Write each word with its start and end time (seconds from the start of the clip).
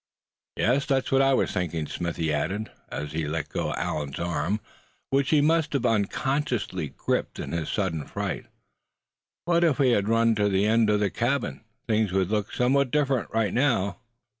"Yes, 0.57 0.87
that's 0.87 1.11
what 1.11 1.21
I 1.21 1.35
was 1.35 1.51
thinking," 1.51 1.85
Smithy 1.85 2.33
added, 2.33 2.71
as 2.89 3.11
he 3.11 3.27
let 3.27 3.49
go 3.49 3.71
Allan's 3.75 4.17
arm, 4.17 4.59
which 5.11 5.29
he 5.29 5.41
must 5.41 5.73
have 5.73 5.85
unconsciously 5.85 6.89
gripped 6.89 7.37
in 7.37 7.51
his 7.51 7.69
sudden 7.69 8.07
fright; 8.07 8.47
"what 9.45 9.63
if 9.63 9.77
we 9.77 9.91
had 9.91 10.09
run 10.09 10.33
to 10.33 10.49
that 10.49 10.57
end 10.57 10.89
of 10.89 11.01
the 11.01 11.11
cabin, 11.11 11.63
things 11.87 12.11
would 12.13 12.31
look 12.31 12.51
somewhat 12.51 12.89
different 12.89 13.29
right 13.31 13.53
now." 13.53 13.97